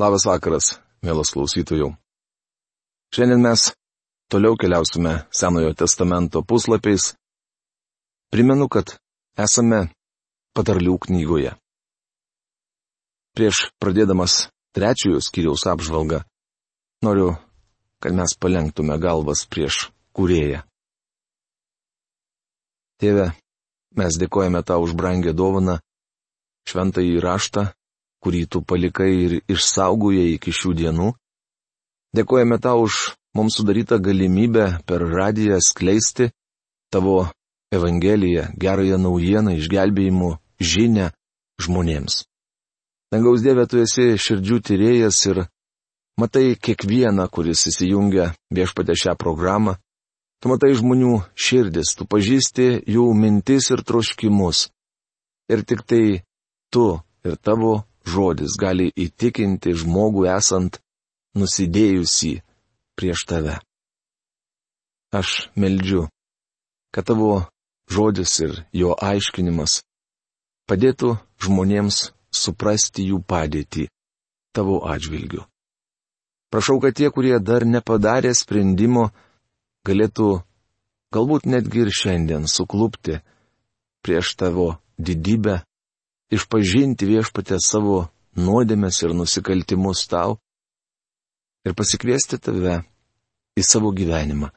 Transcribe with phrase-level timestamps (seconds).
[0.00, 1.90] Labas vakaras, mielas klausytojų.
[3.12, 3.66] Šiandien mes
[4.32, 7.10] toliau keliausime Senojo testamento puslapiais.
[8.32, 8.94] Primenu, kad
[9.36, 9.90] esame
[10.56, 11.50] patarlių knygoje.
[13.36, 16.22] Prieš pradėdamas trečiojo skyriaus apžvalgą,
[17.04, 17.34] noriu,
[18.00, 20.62] kad mes palengtume galvas prieš kurėją.
[23.04, 23.28] Tėve,
[24.00, 25.76] mes dėkojame tau už brangę dovaną,
[26.72, 27.66] šventąjį raštą,
[28.22, 31.08] kurį tu palikai ir išsaugojai iki šių dienų.
[32.16, 36.30] Dėkojame tau už mums sudarytą galimybę per radiją skleisti
[36.92, 37.30] tavo
[37.70, 41.12] Evangeliją, gerąją naujieną, išgelbėjimų žinę
[41.62, 42.24] žmonėms.
[43.14, 45.44] Dangaus Dieve, tu esi širdžių tyrėjas ir
[46.18, 49.76] matai kiekvieną, kuris įsijungia viešpatę šią programą,
[50.40, 54.70] Tu matai žmonių širdis, tu pažįsti jų mintis ir troškimus.
[55.52, 56.04] Ir tik tai
[56.72, 56.84] tu
[57.28, 60.80] ir tavo žodis gali įtikinti žmogų esant
[61.36, 62.40] nusidėjusi
[62.96, 63.58] prieš tave.
[65.12, 66.06] Aš meldžiu,
[66.94, 67.46] kad tavo
[67.90, 69.80] žodis ir jo aiškinimas
[70.70, 73.88] padėtų žmonėms suprasti jų padėtį
[74.54, 75.42] tavo atžvilgiu.
[76.50, 79.10] Prašau, kad tie, kurie dar nepadarė sprendimo,
[79.86, 80.42] galėtų
[81.14, 83.20] galbūt netgi ir šiandien suklupti
[84.02, 85.60] prieš tavo didybę,
[86.30, 90.38] išpažinti viešpatę savo nuodėmės ir nusikaltimus tau
[91.66, 92.80] ir pasikviesti tave
[93.58, 94.50] į savo gyvenimą,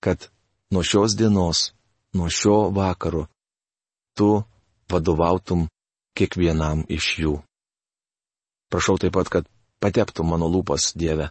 [0.00, 0.30] kad
[0.72, 1.72] nuo šios dienos,
[2.14, 3.26] nuo šio vakaro
[4.16, 4.42] tu
[4.90, 5.66] vadovautum
[6.16, 7.34] kiekvienam iš jų.
[8.72, 9.48] Prašau taip pat, kad
[9.82, 11.30] pateptų mano lūpas Dieve,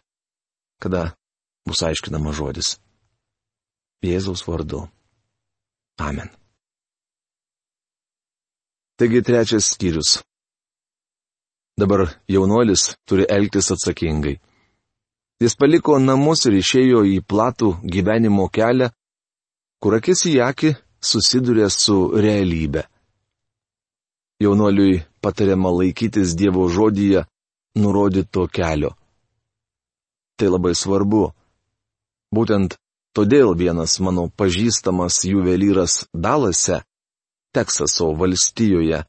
[0.81, 1.13] kada
[1.67, 2.77] bus aiškinama žodis.
[4.05, 4.85] Jėzaus vardu.
[5.97, 6.29] Amen.
[8.97, 10.11] Taigi trečias skyrius.
[11.77, 14.39] Dabar jaunuolis turi elgtis atsakingai.
[15.41, 18.89] Jis paliko namus ir išėjo į platų gyvenimo kelią,
[19.81, 20.71] kur akis į akį
[21.09, 22.87] susiduria su realybė.
[24.41, 27.25] Jaunuoliui patariama laikytis Dievo žodyje
[27.77, 28.91] nurodyto kelio.
[30.37, 31.23] Tai labai svarbu.
[32.33, 32.77] Būtent
[33.17, 36.83] Todėl vienas mano pažįstamas juvelyras Dalase,
[37.55, 39.03] Teksaso valstijoje,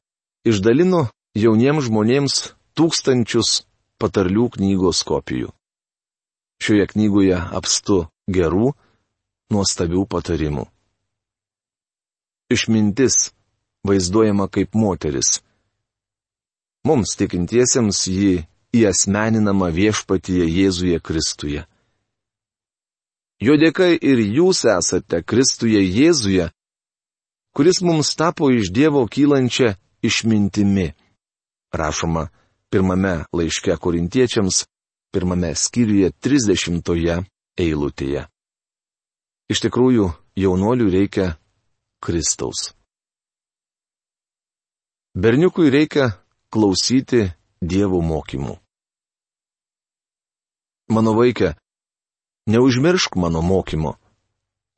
[0.48, 2.36] išdalino jauniems žmonėms
[2.78, 3.62] tūkstančius
[3.98, 5.50] patarlių knygos kopijų.
[6.62, 8.72] Šioje knygoje apstu gerų,
[9.52, 10.66] nuostabių patarimų.
[12.50, 13.30] Išmintis
[13.86, 15.38] vaizduojama kaip moteris.
[16.86, 21.64] Mums tikintiesiems ji įasmeninama viešpatyje Jėzuje Kristuje.
[23.40, 26.48] Jo dėka ir jūs esate Kristuje Jėzuje,
[27.58, 30.92] kuris mums tapo iš Dievo kylančia išmintimi.
[31.72, 32.28] Rašoma
[32.70, 34.66] pirmame laiške korintiečiams,
[35.10, 37.24] pirmame skyriuje 30
[37.58, 38.22] eilutėje.
[39.50, 40.06] Iš tikrųjų,
[40.38, 41.26] jaunoliui reikia
[41.98, 42.70] Kristaus.
[45.18, 46.12] Berniukui reikia
[46.54, 47.24] klausyti
[47.58, 48.54] Dievo mokymų.
[50.94, 51.56] Mano vaikė,
[52.46, 53.98] neužmiršk mano mokymo.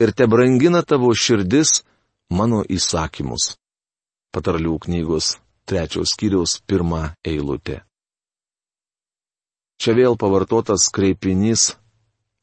[0.00, 1.82] Ir te brangina tavo širdis
[2.30, 3.56] mano įsakymus.
[4.30, 5.36] Patarlių knygos
[5.66, 7.82] trečios skyriaus pirmą eilutę.
[9.80, 11.74] Čia vėl pavartotas kreipinys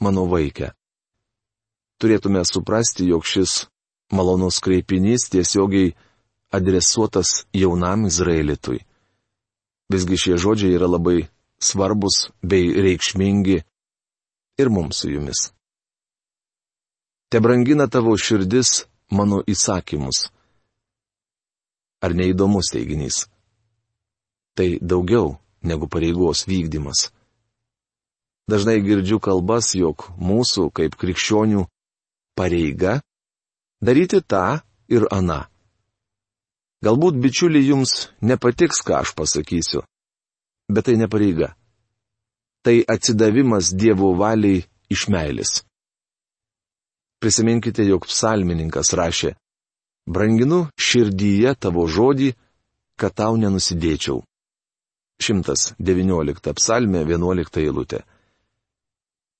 [0.03, 0.73] mano vaikė.
[2.01, 3.67] Turėtume suprasti, jog šis
[4.13, 5.95] malonus kreipinys tiesiogiai
[6.53, 8.83] adresuotas jaunam Izraelitui.
[9.91, 11.27] Visgi šie žodžiai yra labai
[11.59, 13.57] svarbus bei reikšmingi
[14.57, 15.51] ir mums su jumis.
[17.29, 20.27] Te brangina tavo širdis mano įsakymus.
[22.03, 23.25] Ar neįdomus teiginys?
[24.57, 27.09] Tai daugiau negu pareigos vykdymas.
[28.47, 31.65] Dažnai girdžiu kalbas, jog mūsų kaip krikščionių
[32.37, 33.01] pareiga
[33.83, 35.43] daryti tą ir aną.
[36.85, 39.81] Galbūt bičiuliai jums nepatiks, ką aš pasakysiu,
[40.69, 41.57] bet tai ne pareiga
[42.67, 45.51] tai atsidavimas Dievo valiai iš meilės.
[47.19, 49.33] Prisiminkite, jog psalmininkas rašė,
[50.07, 52.31] Branginu širdyje tavo žodį,
[52.95, 54.21] kad tau nenusidėčiau.
[55.19, 58.03] 119 psalmė 11 eilutė.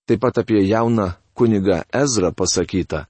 [0.07, 3.05] Taip pat apie jauną kunigą Ezra pasakyta.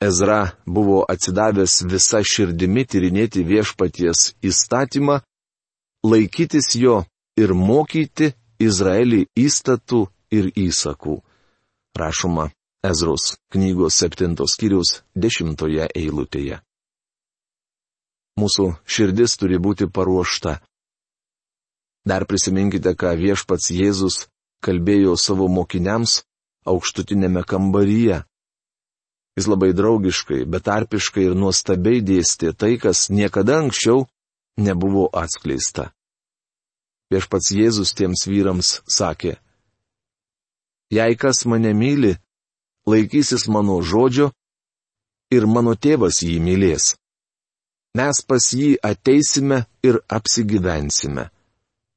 [0.00, 5.18] Ezra buvo atsidavęs visą širdimi tyrinėti viešpaties įstatymą,
[6.12, 7.02] laikytis jo
[7.40, 10.04] ir mokyti Izraelį įstatų
[10.36, 11.18] ir įsakų.
[12.00, 12.48] Rašoma
[12.82, 16.60] Ezros knygos septintos skyriaus dešimtoje eilutėje.
[18.40, 20.60] Mūsų širdis turi būti paruošta.
[22.08, 24.30] Dar prisiminkite, ką viešpats Jėzus
[24.64, 26.22] kalbėjo savo mokiniams
[26.64, 28.22] aukštutinėme kambaryje.
[29.36, 34.06] Jis labai draugiškai, betarpiškai ir nuostabiai dėstė tai, kas niekada anksčiau
[34.56, 35.90] nebuvo atskleista.
[37.12, 39.36] Viešpats Jėzus tiems vyrams sakė,
[40.90, 42.16] Jei kas mane myli,
[42.86, 44.30] laikysis mano žodžio
[45.34, 46.94] ir mano tėvas jį mylės
[47.96, 51.28] mes pas jį ateisime ir apsigyvensime.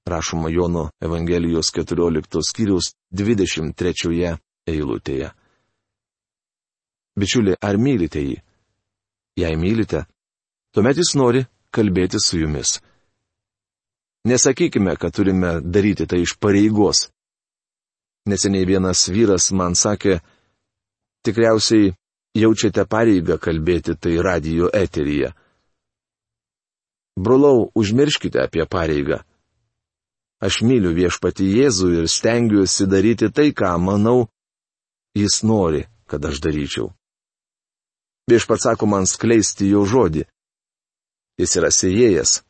[0.09, 4.38] Rašoma Jono Evangelijos 14 skyriaus 23
[4.68, 5.30] eilutėje.
[7.15, 8.41] Bičiuli, ar mylite jį?
[9.38, 10.03] Jei mylite,
[10.74, 12.81] tuomet jis nori kalbėti su jumis.
[14.27, 17.09] Nesakykime, kad turime daryti tai iš pareigos.
[18.27, 20.19] Neseniai vienas vyras man sakė,
[21.24, 21.94] tikriausiai
[22.38, 25.34] jaučiate pareigą kalbėti tai radio eteryje.
[27.16, 29.22] Brolau, užmirškite apie pareigą.
[30.44, 34.28] Aš myliu viešpati Jėzų ir stengiuosi daryti tai, ką manau,
[35.16, 36.90] jis nori, kad aš daryčiau.
[38.28, 40.26] Viešpats sako man skleisti jo žodį.
[41.40, 42.42] Jis yra sėjėjas.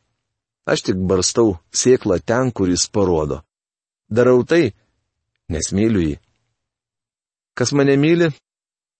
[0.66, 3.42] Aš tik barstau sėklą ten, kur jis parodo.
[4.10, 4.74] Darau tai,
[5.52, 6.16] nes myliu jį.
[7.54, 8.32] Kas mane myli,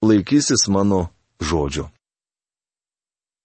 [0.04, 1.08] laikysis mano
[1.42, 1.88] žodžių.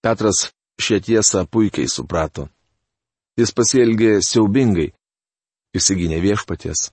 [0.03, 2.47] Petras šią tiesą puikiai suprato.
[3.39, 4.91] Jis pasielgė siaubingai.
[5.75, 6.89] Įsigynė viešpaties.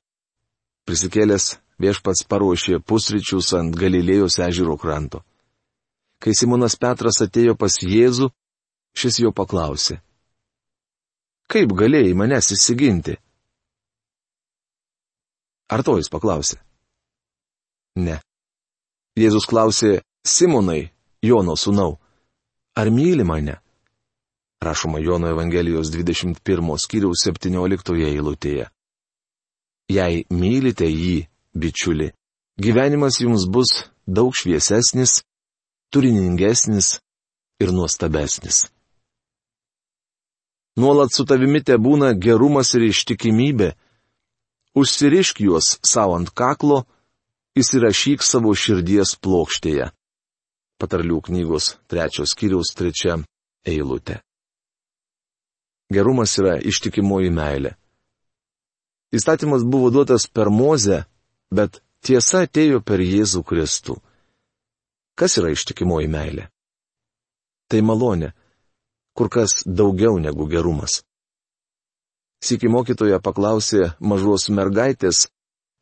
[0.86, 5.22] Prisikėlęs viešpats paruošė pusryčius ant Galilėjos ežero kranto.
[6.22, 8.30] Kai Simonas Petras atėjo pas Jėzų,
[8.96, 10.00] šis jo paklausė.
[11.50, 13.16] Kaip galėjai manęs įsiginti?
[15.70, 16.58] Ar to jis paklausė?
[17.98, 18.20] Ne.
[19.16, 20.90] Jėzus klausė Simonai,
[21.24, 21.96] Jono sūnau,
[22.76, 23.56] ar myli mane?
[24.60, 28.68] rašoma Jono Evangelijos 21 skyriaus 17 eilutėje.
[29.88, 32.10] Jei mylite jį, bičiuli,
[32.58, 35.22] gyvenimas jums bus daug šviesesnis,
[35.92, 36.98] turiningesnis
[37.62, 38.66] ir nuostabesnis.
[40.76, 43.70] Nuolat su tavimi te būna gerumas ir ištikimybė.
[44.76, 46.84] Užsirišk juos savo ant kaklo,
[47.56, 49.90] įsirašyk savo širdies plokštėje.
[50.76, 53.16] Patarlių knygos trečios kiriaus trečia
[53.64, 54.20] eilutė.
[55.92, 57.76] Gerumas yra ištikimoji meilė.
[59.14, 61.04] Įstatymas buvo duotas per Mozę,
[61.54, 63.96] bet tiesa atėjo per Jėzų Kristų.
[65.16, 66.48] Kas yra ištikimoji meilė?
[67.70, 68.34] Tai malonė,
[69.16, 71.00] kur kas daugiau negu gerumas.
[72.44, 75.30] Siki mokytoja paklausė mažos mergaitės,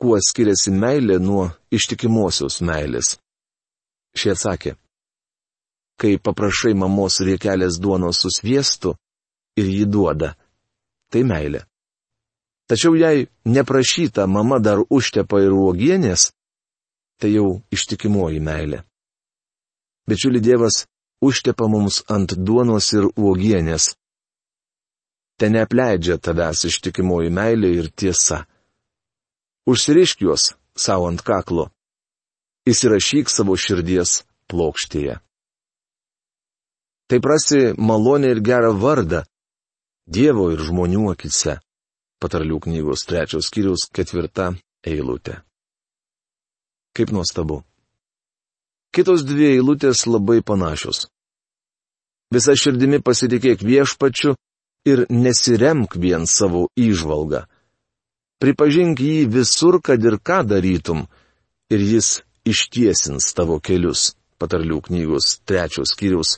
[0.05, 3.15] kuo skiriasi meilė nuo ištikimosios meilės.
[4.13, 4.75] Šie atsakė.
[5.97, 8.93] Kai paprašai mamos riekelės duonos su sviestu,
[9.57, 10.35] ir jį duoda.
[11.11, 11.65] Tai meilė.
[12.69, 16.33] Tačiau jei neprašyta mama dar užtepa ir uogienės,
[17.21, 18.83] tai jau ištikimoji meilė.
[20.09, 20.85] Bičiuli Dievas
[21.25, 23.95] užtepa mums ant duonos ir uogienės.
[25.41, 28.45] Ten neapleidžia tavęs ištikimoji meilė ir tiesa.
[29.67, 31.71] Užsirišk juos savo ant kaklo.
[32.69, 35.21] Įsirašyk savo širdies plokštėje.
[37.09, 39.25] Tai prasi malonę ir gerą vardą,
[40.05, 41.59] Dievo ir žmonių akise.
[42.21, 44.51] Patarlių knygos trečios skyriaus ketvirta
[44.85, 45.39] eilutė.
[46.95, 47.63] Kaip nuostabu.
[48.95, 51.09] Kitos dvi eilutės labai panašios.
[52.31, 54.37] Visa širdimi pasitikėk viešpačiu
[54.85, 57.47] ir nesiremk vien savo įžvalgą.
[58.45, 61.07] Pripažink jį visur, kad ir ką darytum,
[61.73, 64.13] ir jis ištiesins tavo kelius.
[64.37, 66.37] Patarlių knygos trečios skyriaus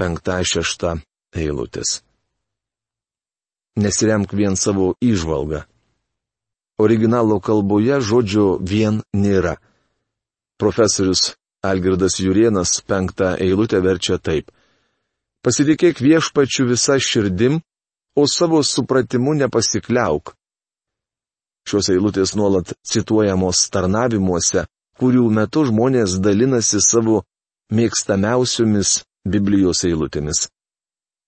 [0.00, 0.96] penkta šešta
[1.36, 2.00] eilutės
[3.76, 5.64] nesiremk vien savo įžvalgą.
[6.78, 9.58] Originalo kalboje žodžio vien nėra.
[10.58, 11.34] Profesorius
[11.64, 14.50] Algirdas Jurienas penktą eilutę verčia taip.
[15.44, 17.60] Pasitikėk viešpačiu visą širdim,
[18.16, 20.34] o savo supratimu nepasikliauk.
[21.64, 24.66] Šios eilutės nuolat cituojamos tarnavimuose,
[25.00, 27.22] kurių metu žmonės dalinasi savo
[27.72, 30.48] mėgstamiausiomis Biblijos eilutėmis.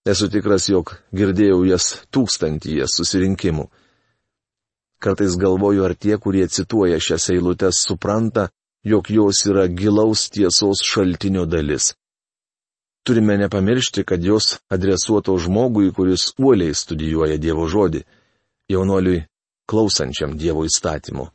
[0.07, 3.65] Esu tikras, jog girdėjau jas tūkstantyje susirinkimų.
[5.03, 8.51] Kartais galvoju, ar tie, kurie cituoja šias eilutes, supranta,
[8.85, 11.95] jog jos yra gilaus tiesos šaltinio dalis.
[13.07, 18.05] Turime nepamiršti, kad jos adresuoto žmogui, kuris uoliai studijuoja Dievo žodį,
[18.71, 19.25] jaunoliui
[19.67, 21.29] klausančiam Dievo įstatymu.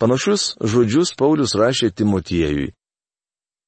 [0.00, 2.70] Panašus žodžius Paulius rašė Timotiejui.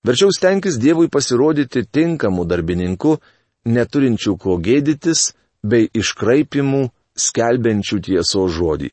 [0.07, 3.19] Verčiau stenkis Dievui pasirodyti tinkamu darbininku,
[3.69, 8.91] neturinčių ko gėdytis, bei iškraipimų skelbiančių tieso žodį.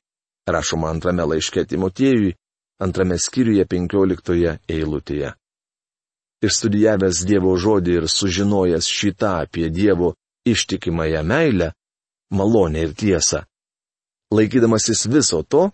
[0.49, 2.35] Rašoma antrame laiške Timotiejui,
[2.81, 5.33] antrame skyriuje penkioliktoje eilutėje.
[6.45, 10.13] Išstudijavęs Dievo žodį ir sužinojęs šitą apie Dievo
[10.47, 11.73] ištikimąją meilę,
[12.31, 13.48] malonę ir tiesą.
[14.29, 15.69] Laikydamasis viso to,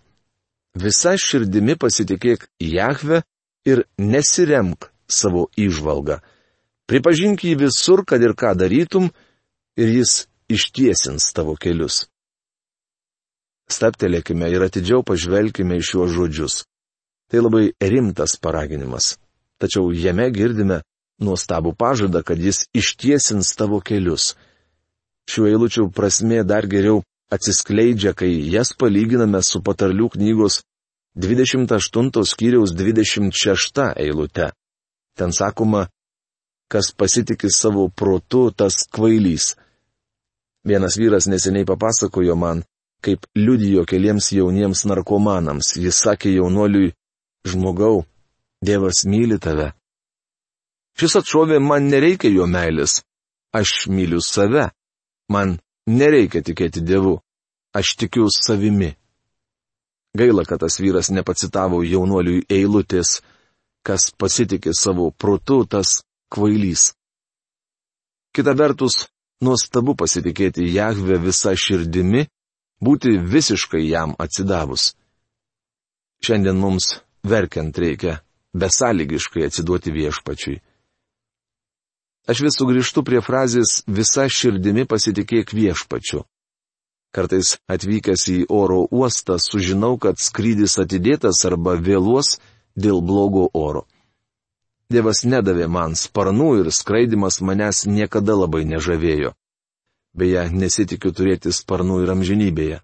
[0.76, 3.22] visa širdimi pasitikėk Jahve
[3.68, 6.20] ir nesiremk savo išvalgą.
[6.86, 9.10] Pripažink jį visur, kad ir ką darytum,
[9.76, 12.06] ir jis ištiesins tavo kelius.
[13.66, 16.62] Staptelėkime ir atidžiau pažvelkime į šiuos žodžius.
[17.26, 19.16] Tai labai rimtas paraginimas.
[19.58, 20.84] Tačiau jame girdime
[21.18, 24.36] nuostabų pažadą, kad jis ištiesins tavo kelius.
[25.26, 27.02] Šiuo eilučių prasme dar geriau
[27.32, 30.62] atsiskleidžia, kai jas palyginame su patarlių knygos
[31.16, 34.50] 28 skyriaus 26 eilute.
[35.16, 35.86] Ten sakoma,
[36.68, 39.54] kas pasitikė savo protu, tas kvailys.
[40.66, 42.64] Vienas vyras neseniai papasakojo man,
[43.00, 45.76] kaip liudijo keliems jauniems narkomanams.
[45.80, 46.92] Jis sakė jaunuoliui,
[47.46, 48.04] žmogau,
[48.64, 49.72] Dievas myli tave.
[50.96, 53.02] Šis atšovė, man nereikia jo meilės.
[53.52, 54.70] Aš myliu save.
[55.28, 57.18] Man nereikia tikėti Dievu.
[57.76, 58.94] Aš tikiu savimi.
[60.16, 63.20] Gaila, kad tas vyras nepacitavo jaunuoliui eilutės,
[63.84, 66.00] kas pasitikė savo protu, tas
[66.32, 66.94] kvailys.
[68.32, 69.06] Kita vertus,
[69.44, 72.24] nuostabu pasitikėti Jahve visą širdimi,
[72.80, 74.94] būti visiškai jam atsidavus.
[76.24, 78.20] Šiandien mums verkiant reikia
[78.56, 80.60] besąlygiškai atsiduoti viešpačiui.
[82.26, 86.24] Aš vis sugrįžtu prie frazės visa širdimi pasitikėk viešpačiu.
[87.14, 92.36] Kartais atvykęs į oro uostą sužinau, kad skrydis atidėtas arba vėluos
[92.74, 93.86] dėl blogo oro.
[94.90, 99.32] Dievas nedavė man sparnų ir skraidimas manęs niekada labai nežavėjo.
[100.16, 102.82] Beje, nesitikiu turėti sparnų ir amžinybėje.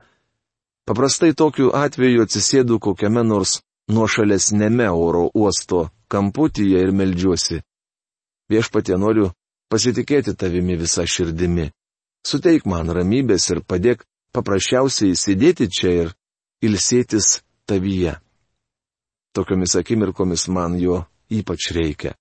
[0.87, 7.63] Paprastai tokiu atveju atsisėdu kokiame nors nuošalesnėme oro uosto kamputyje ir melžiuosi.
[8.53, 9.31] Viešpatie noriu
[9.73, 11.71] pasitikėti tavimi visą širdimi.
[12.27, 14.05] Suteik man ramybės ir padėk
[14.37, 16.13] paprasčiausiai sėdėti čia ir
[16.63, 18.19] ilsėtis tavyje.
[19.33, 21.01] Tokiomis akimirkomis man jo
[21.33, 22.13] ypač reikia.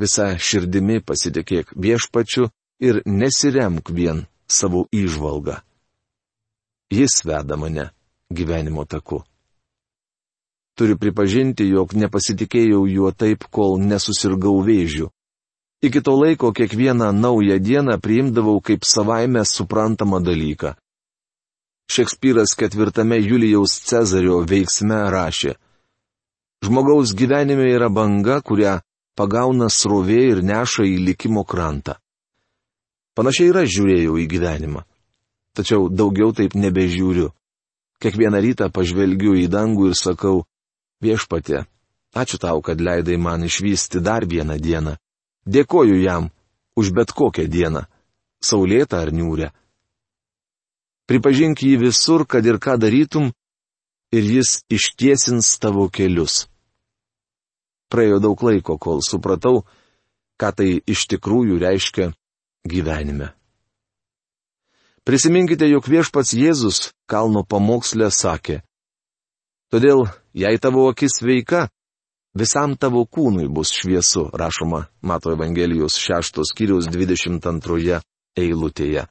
[0.00, 2.48] Visa širdimi pasitikėk viešpačiu
[2.82, 5.60] ir nesiremk vien savo išvalgą.
[6.90, 7.92] Jis veda mane
[8.30, 9.22] gyvenimo taku.
[10.74, 15.13] Turiu pripažinti, jog nepasitikėjau juo taip, kol nesusirgau vėžių.
[15.84, 20.72] Iki to laiko kiekvieną naują dieną priimdavau kaip savaime suprantamą dalyką.
[21.90, 25.52] Šekspyras ketvirtame Julijaus Cezario veiksme rašė.
[26.64, 28.80] Žmogaus gyvenime yra banga, kurią
[29.18, 31.98] pagauna srovė ir neša į likimo krantą.
[33.14, 34.82] Panašiai ir aš žiūrėjau į gyvenimą.
[35.54, 37.28] Tačiau daugiau taip nebežiūriu.
[38.00, 40.46] Kiekvieną rytą pažvelgiu į dangų ir sakau,
[41.04, 41.66] viešpatė,
[42.16, 44.96] ačiū tau, kad leidai man išvysti dar vieną dieną.
[45.46, 46.30] Dėkoju jam
[46.76, 47.84] už bet kokią dieną-
[48.48, 49.52] saulėtą ar niūrę
[51.06, 53.30] pripažink jį visur, kad ir ką darytum,
[54.14, 56.46] ir jis ištiesins tavo kelius.
[57.92, 59.64] Praėjo daug laiko, kol supratau,
[60.40, 62.10] ką tai iš tikrųjų reiškia
[62.66, 63.32] gyvenime.
[65.04, 68.62] Prisiminkite, jog viešpats Jėzus kalno pamokslė sakė.
[69.68, 71.68] Todėl, jei tavo akis sveika,
[72.34, 78.00] visam tavo kūnui bus šviesu, rašoma Mato Evangelijos 6 skyriaus 22
[78.36, 79.06] eilutėje.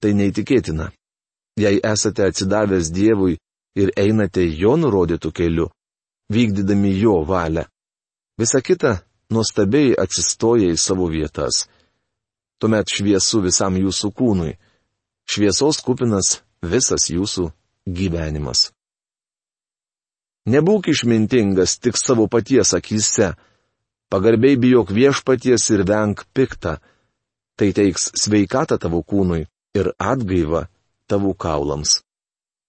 [0.00, 0.90] Tai neįtikėtina.
[1.56, 3.38] Jei esate atsidavęs Dievui
[3.78, 5.68] ir einate jo nurodytų keliu,
[6.30, 7.64] vykdydami jo valią,
[8.38, 8.98] visa kita
[9.30, 11.66] nuostabiai atsistoja į savo vietas.
[12.58, 14.54] Tuomet šviesu visam jūsų kūnui.
[15.30, 17.48] Šviesos kupinas visas jūsų
[17.86, 18.70] gyvenimas.
[20.44, 23.32] Nebūk išmintingas tik savo paties akise,
[24.12, 26.76] pagarbiai bijok viešpaties ir venk piktą,
[27.56, 30.66] tai teiks sveikatą tavo kūnui ir atgaiva
[31.08, 32.02] tavo kaulams.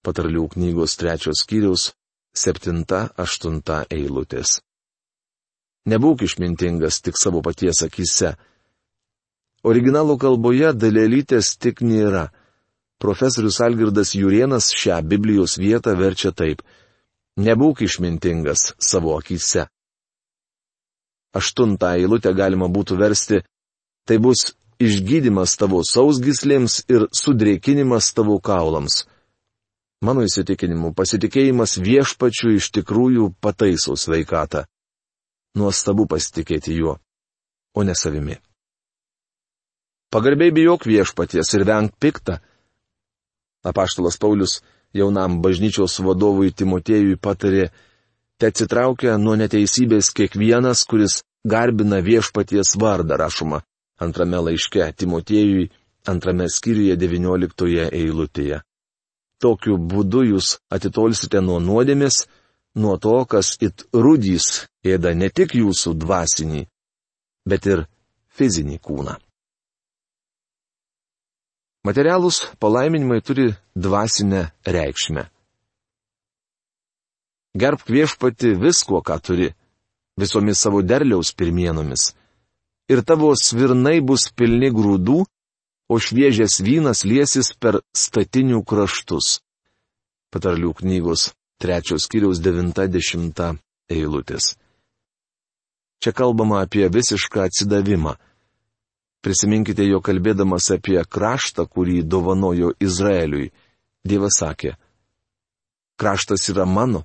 [0.06, 1.44] Patarlių knygos trečios
[2.36, 4.60] septinta aštunta eilutės.
[5.86, 8.36] Nebūk išmintingas tik savo paties akise.
[9.66, 12.30] Originalų kalboje dalelytės tik nėra.
[13.02, 16.62] Profesorius Algirdas Jurienas šią Biblijos vietą verčia taip.
[17.36, 19.66] Nebūk išmintingas savo akise.
[21.36, 23.42] Aštuntą eilutę galima būtų versti.
[24.08, 29.04] Tai bus išgydymas tavo sausgislėms ir sudrėkinimas tavo kaulams.
[30.06, 34.66] Mano įsitikinimu, pasitikėjimas viešpačiu iš tikrųjų pataiso sveikatą.
[35.56, 36.98] Nuostabu pasitikėti juo,
[37.74, 38.36] o ne savimi.
[40.12, 42.38] Pagarbiai bijok viešpaties ir venk piktą.
[43.66, 44.60] Apaštalas Paulius
[44.96, 47.70] jaunam bažnyčios vadovui Timotėjui patarė,
[48.40, 53.62] te atsitraukia nuo neteisybės kiekvienas, kuris garbina viešpaties vardą, rašoma
[54.02, 55.70] antrame laiške Timotėjui,
[56.12, 58.62] antrame skyriuje 19 eilutėje.
[59.42, 62.26] Tokiu būdu jūs atitolsite nuo nuodėmės,
[62.76, 66.66] nuo to, kas it rudys ėda ne tik jūsų dvasinį,
[67.48, 67.86] bet ir
[68.38, 69.20] fizinį kūną.
[71.86, 75.28] Materialūs palaiminimai turi dvasinę reikšmę.
[77.56, 79.52] Gerbk viešpati visko, ką turi,
[80.18, 82.16] visomis savo derliaus pirmienomis.
[82.90, 85.20] Ir tavo svirnai bus pilni grūdų,
[85.90, 89.40] o šviežias vynas liesis per statinių kraštus.
[90.34, 91.30] Patarlių knygos
[91.62, 93.60] trečios kiriaus 90
[93.94, 94.56] eilutės.
[96.02, 98.18] Čia kalbama apie visišką atsidavimą.
[99.26, 103.50] Prisiminkite jo kalbėdamas apie kraštą, kurį dovanojo Izraeliui.
[104.06, 104.76] Dievas sakė,
[105.98, 107.02] kraštas yra mano,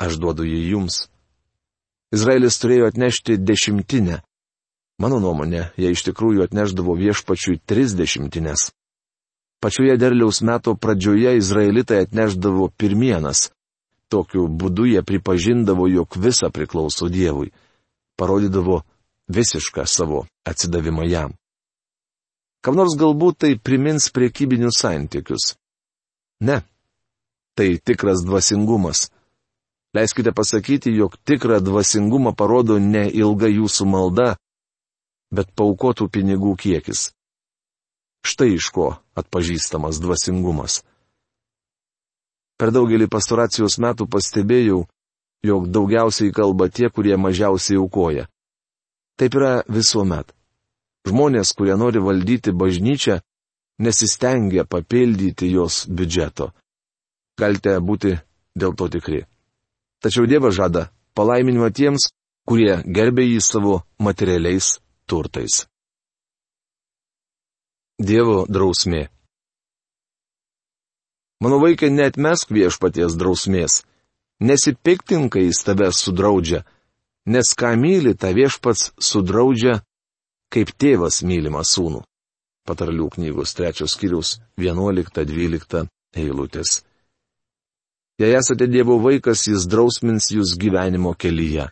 [0.00, 1.02] aš duodu jį jums.
[2.16, 4.22] Izraelis turėjo atnešti dešimtinę,
[4.98, 8.72] Mano nuomonė, jie iš tikrųjų atneždavo viešpačiui tris dešimtinės.
[9.62, 13.52] Pačioje derliaus meto pradžioje izraelitai atneždavo pirmienas.
[14.10, 17.52] Tokiu būdu jie pripažindavo, jog visa priklauso Dievui.
[18.18, 18.80] Parodydavo
[19.28, 21.34] visišką savo atsidavimą jam.
[22.64, 25.54] Kam nors galbūt tai primins priekybinius santykius.
[26.40, 26.62] Ne.
[27.54, 29.08] Tai tikras dvasingumas.
[29.94, 34.34] Leiskite pasakyti, jog tikrą dvasingumą parodo ne ilga jūsų malda,
[35.32, 37.10] bet paukotų pinigų kiekis.
[38.26, 40.82] Štai iš ko atpažįstamas dvasingumas.
[42.58, 44.82] Per daugelį pastoracijos metų pastebėjau,
[45.46, 48.26] jog daugiausiai kalba tie, kurie mažiausiai aukoja.
[49.18, 50.30] Taip yra visuomet.
[51.08, 53.18] Žmonės, kurie nori valdyti bažnyčią,
[53.82, 56.52] nesistengia papildyti jos biudžeto.
[57.38, 58.14] Galite būti
[58.58, 59.24] dėl to tikri.
[60.02, 62.10] Tačiau Dievas žada palaiminimą tiems,
[62.46, 64.78] kurie gerbė jį savo materialiais
[65.10, 65.66] turtais.
[67.98, 69.08] Dievo drausmė.
[71.42, 73.82] Mano vaikai, net mesk viešpaties drausmės.
[74.38, 76.62] Nesipiktinkai jis tave sudraudžia,
[77.28, 79.82] nes ką myli, ta viešpats sudraudžia,
[80.52, 82.02] kaip tėvas mylimą sūnų.
[82.68, 85.86] Patarlių knygos trečios skyrius 11-12
[86.16, 86.82] eilutės.
[88.18, 91.68] Jei esate Dievo vaikas, jis drausmins jūs gyvenimo kelyje.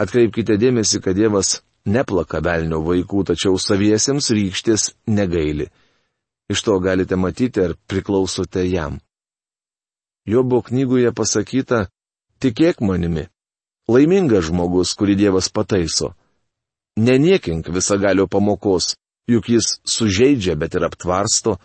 [0.00, 5.68] Atkreipkite dėmesį, kad Dievas neplaka velnio vaikų, tačiau saviesiems rykštės negaili.
[6.50, 8.98] Iš to galite matyti, ar priklausote jam.
[10.26, 11.86] Jobo knygoje pasakyta,
[12.42, 13.28] tikėk manimi.
[13.88, 16.12] Laimingas žmogus, kurį Dievas pataiso.
[16.98, 18.94] Neniekink visagalio pamokos,
[19.30, 21.58] juk jis sužeidžia, bet ir aptvarsto,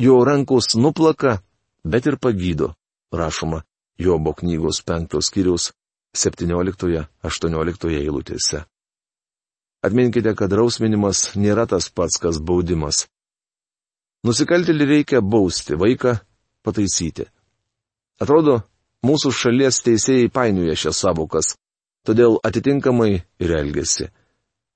[0.00, 1.38] jo rankos nuplaka,
[1.84, 2.74] bet ir pagydo,
[3.12, 3.62] rašoma
[4.00, 5.74] Jobo knygos penktos kiriaus
[6.16, 8.62] 17-18 eilutėse.
[9.84, 13.06] Atminkite, kad rausminimas nėra tas pats, kas baudimas.
[14.24, 16.16] Nusikaltelį reikia bausti, vaiką
[16.64, 17.28] pataisyti.
[18.20, 18.62] Atrodo,
[19.06, 21.54] mūsų šalies teisėjai painioja šias savokas,
[22.06, 24.08] todėl atitinkamai ir elgesi.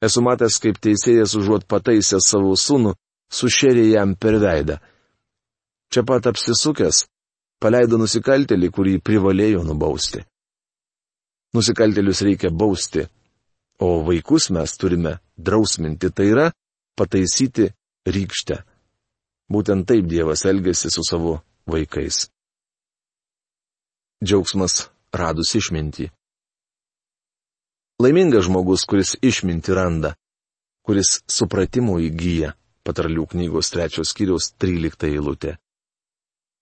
[0.04, 2.94] Esu matęs, kaip teisėjas užuot pataisęs savo sūnų,
[3.32, 4.78] sušėrė jam per veidą.
[5.92, 7.04] Čia pat apsisukęs,
[7.62, 10.24] paleido nusikaltelį, kurį privalėjo nubausti.
[11.54, 13.06] Nusikaltelius reikia bausti,
[13.78, 16.46] O vaikus mes turime drausminti, tai yra
[16.96, 17.72] pataisyti
[18.06, 18.60] rykštę.
[19.50, 22.28] Būtent taip Dievas elgesi su savo vaikais.
[24.22, 26.10] Džiaugsmas radus išmintį.
[28.02, 30.14] Laimingas žmogus, kuris išminti randa,
[30.86, 32.52] kuris supratimo įgyja,
[32.84, 35.56] patarlių knygos trečios skyriaus 13 eilutė.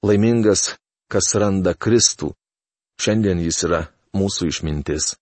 [0.06, 0.76] Laimingas,
[1.10, 2.30] kas randa Kristų,
[3.00, 3.82] šiandien jis yra
[4.16, 5.14] mūsų išmintis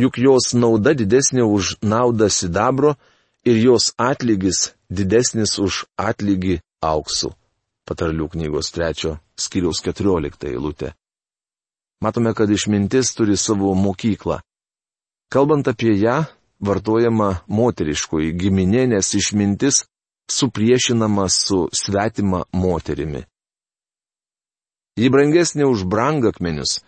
[0.00, 2.94] juk jos nauda didesnė už naudą sidabro
[3.44, 7.34] ir jos atlygis didesnis už atlygį auksų.
[7.90, 10.92] Patarlių knygos trečio skiriaus keturiolikta eilutė.
[12.00, 14.38] Matome, kad išmintis turi savo mokyklą.
[15.30, 16.22] Kalbant apie ją,
[16.62, 19.84] vartojama moteriškoji giminė, nes išmintis
[20.30, 23.24] supriešinama su svetima moterimi.
[25.00, 26.78] Ji brangesnė už brangakmenius,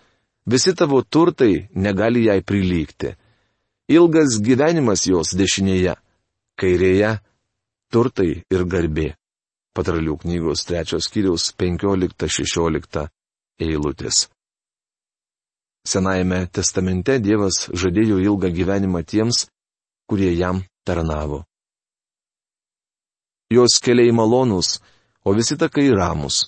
[0.46, 3.14] Visi tavo turtai negali jai prilygti.
[3.88, 5.94] Ilgas gyvenimas jos dešinėje,
[6.58, 7.18] kairėje-
[7.92, 9.14] turtai ir garbė.
[9.72, 13.06] Patralių knygos trečios kiriaus 15-16
[13.62, 14.26] eilutės.
[15.88, 19.46] Senajame testamente Dievas žadėjo ilgą gyvenimą tiems,
[20.06, 21.42] kurie jam tarnavo.
[23.52, 24.78] Jos keliai malonūs,
[25.24, 26.46] o visi takai ramus.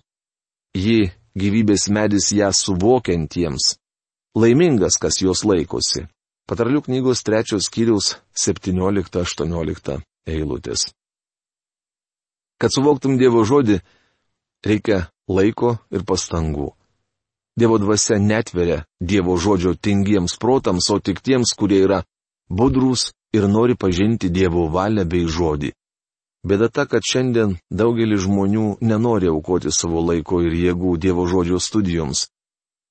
[0.76, 3.74] Ji gyvybės medis ją suvokiantiems.
[4.36, 6.06] Laimingas, kas jos laikosi.
[6.48, 10.90] Patarlių knygos trečios skyriaus 17-18 eilutės.
[12.58, 13.80] Kad suvoktum Dievo žodį,
[14.66, 16.72] reikia laiko ir pastangų.
[17.58, 22.02] Dievo dvasia netveria Dievo žodžio tingiems protams, o tik tiems, kurie yra
[22.50, 25.72] budrus ir nori pažinti Dievo valią bei žodį.
[26.44, 32.26] Bėda ta, kad šiandien daugelis žmonių nenori aukoti savo laiko ir jėgų Dievo žodžio studijoms.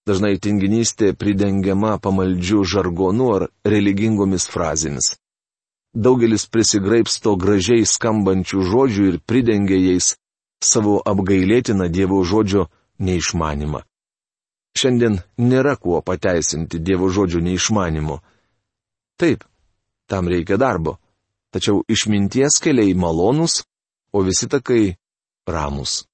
[0.08, 5.14] Dažnai tinginystė pridengiama pamaldžių žargonu ar religingomis frazėmis.
[5.94, 10.16] Daugelis prisigraipsto gražiai skambančių žodžių ir pridengia jais
[10.64, 12.66] savo apgailėtiną Dievo žodžio
[12.98, 13.84] neišmanimą.
[14.74, 18.18] Šiandien nėra kuo pateisinti Dievo žodžio neišmanimu.
[19.22, 19.46] Taip,
[20.10, 20.98] tam reikia darbo.
[21.54, 23.62] Tačiau išminties keliai malonūs,
[24.14, 24.96] o visi takai
[25.46, 26.08] ramus.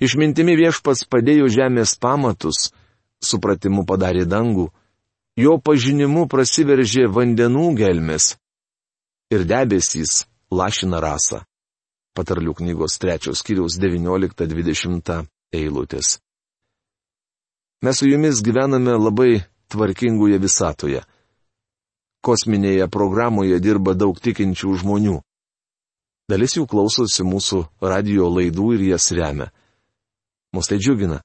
[0.00, 2.68] Išmintimi viešpats padėjo žemės pamatus,
[3.24, 4.68] supratimu padarė dangų,
[5.36, 8.34] jo pažinimu prasiveržė vandenų gelmes
[9.30, 11.44] ir debesys lašina rasą.
[12.16, 16.18] Patarlių knygos trečios kiriaus 19-20 eilutės.
[17.86, 21.04] Mes su jumis gyvename labai tvarkingoje visatoje
[22.20, 25.16] kosminėje programoje dirba daug tikinčių žmonių.
[26.30, 29.50] Dalis jų klausosi mūsų radio laidų ir jas remia.
[30.54, 31.20] Mus tai džiugina.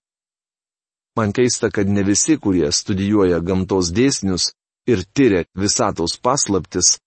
[1.16, 4.52] Man keista, kad ne visi, kurie studijuoja gamtos dėsnius
[4.88, 6.98] ir tyria visatos paslaptis,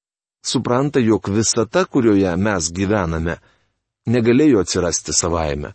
[0.44, 3.36] supranta, jog visata, kurioje mes gyvename,
[4.08, 5.74] negalėjo atsirasti savaime.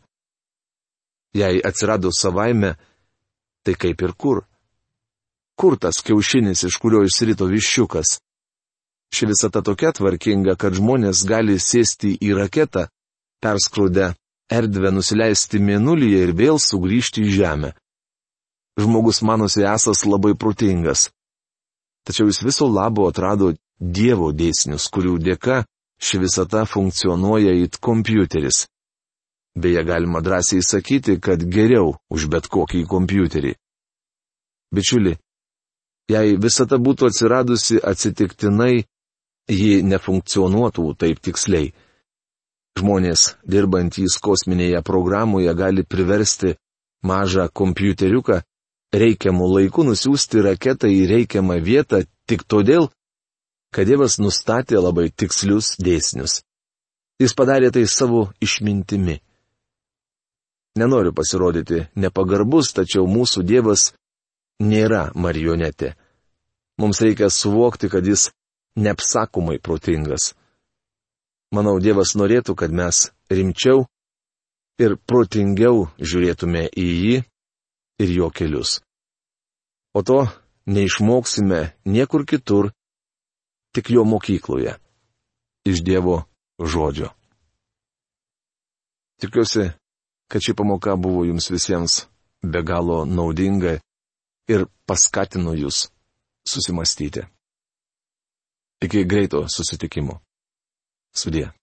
[1.33, 2.73] Jei atsirado savaime,
[3.63, 4.43] tai kaip ir kur?
[5.57, 8.17] Kur tas kiaušinis, iš kurio išsirito viščiukas?
[9.13, 12.87] Ši visata tokia tvarkinga, kad žmonės gali sėsti į raketą,
[13.41, 14.15] perskraudę
[14.49, 17.73] erdvę nusileisti mėnulyje ir vėl sugrįžti į žemę.
[18.79, 21.09] Žmogus manosi esas labai protingas.
[22.05, 25.63] Tačiau jis viso labo atrado Dievo dėsnius, kurių dėka
[25.99, 28.67] ši visata funkcionuoja it kompiuteris.
[29.55, 33.53] Beje, galima drąsiai sakyti, kad geriau už bet kokį kompiuterį.
[34.73, 35.13] Bičiuli,
[36.11, 38.83] Jei visata būtų atsiradusi atsitiktinai,
[39.47, 41.71] ji nefunkcionuotų taip tiksliai.
[42.79, 46.55] Žmonės, dirbantys kosminėje programoje, gali priversti
[47.07, 48.41] mažą kompiuteriuką
[48.93, 52.89] reikiamų laikų nusiųsti raketą į reikiamą vietą tik todėl,
[53.73, 56.41] kad Dievas nustatė labai tikslius dėsnius.
[57.21, 59.19] Jis padarė tai savo išmintimi.
[60.77, 63.91] Nenoriu pasirodyti nepagarbus, tačiau mūsų Dievas
[64.61, 65.93] nėra marionetė.
[66.81, 68.29] Mums reikia suvokti, kad jis
[68.77, 70.33] neapsakomai protingas.
[71.53, 73.85] Manau, Dievas norėtų, kad mes rimčiau
[74.81, 77.17] ir protingiau žiūrėtume į jį
[77.99, 78.81] ir jo kelius.
[79.93, 80.27] O to
[80.65, 82.71] neišmoksime niekur kitur,
[83.73, 84.77] tik jo mokykloje.
[85.65, 86.23] Iš Dievo
[86.59, 87.09] žodžio.
[89.21, 89.71] Tikiuosi,
[90.27, 92.07] kad ši pamoka buvo jums visiems
[92.41, 93.77] be galo naudinga
[94.51, 95.87] ir paskatino jūs
[96.47, 97.23] susimastyti.
[98.83, 100.19] Iki greito susitikimo.
[101.15, 101.53] Sudė.